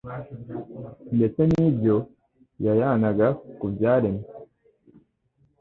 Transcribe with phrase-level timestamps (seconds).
[1.15, 1.95] ndetse n'ibyo
[2.65, 3.27] yayanaga
[3.59, 4.25] ku byaremwe.